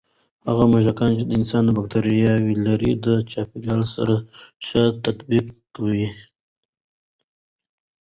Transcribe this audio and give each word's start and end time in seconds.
هغه 0.47 0.63
موږکان 0.71 1.11
چې 1.17 1.23
د 1.25 1.31
انسان 1.39 1.65
بکتریاوې 1.77 2.55
لري، 2.67 2.91
د 3.05 3.07
چاپېریال 3.31 3.81
سره 3.95 4.15
ښه 4.65 4.83
تطابق 5.03 5.47
کوي. 5.75 6.07